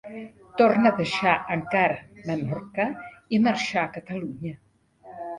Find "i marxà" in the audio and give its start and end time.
3.39-3.83